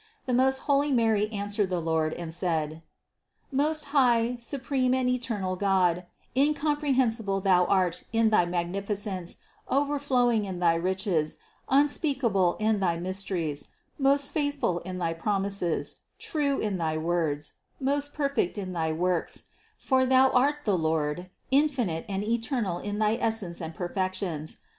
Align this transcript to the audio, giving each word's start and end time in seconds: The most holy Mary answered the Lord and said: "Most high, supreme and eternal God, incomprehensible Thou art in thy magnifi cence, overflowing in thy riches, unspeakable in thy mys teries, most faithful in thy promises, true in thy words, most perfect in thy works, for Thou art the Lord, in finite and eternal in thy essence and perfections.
The 0.25 0.33
most 0.33 0.57
holy 0.65 0.91
Mary 0.91 1.31
answered 1.31 1.69
the 1.69 1.79
Lord 1.79 2.15
and 2.15 2.33
said: 2.33 2.81
"Most 3.51 3.85
high, 3.93 4.35
supreme 4.39 4.95
and 4.95 5.07
eternal 5.07 5.55
God, 5.55 6.07
incomprehensible 6.35 7.39
Thou 7.39 7.65
art 7.65 8.03
in 8.11 8.31
thy 8.31 8.47
magnifi 8.47 8.97
cence, 8.97 9.37
overflowing 9.69 10.43
in 10.45 10.57
thy 10.57 10.73
riches, 10.73 11.37
unspeakable 11.69 12.55
in 12.59 12.79
thy 12.79 12.97
mys 12.97 13.23
teries, 13.23 13.67
most 13.99 14.31
faithful 14.31 14.79
in 14.79 14.97
thy 14.97 15.13
promises, 15.13 15.97
true 16.17 16.57
in 16.57 16.79
thy 16.79 16.97
words, 16.97 17.53
most 17.79 18.15
perfect 18.15 18.57
in 18.57 18.73
thy 18.73 18.91
works, 18.91 19.43
for 19.77 20.03
Thou 20.07 20.31
art 20.31 20.65
the 20.65 20.75
Lord, 20.79 21.29
in 21.51 21.69
finite 21.69 22.05
and 22.09 22.23
eternal 22.23 22.79
in 22.79 22.97
thy 22.97 23.17
essence 23.21 23.61
and 23.61 23.75
perfections. 23.75 24.57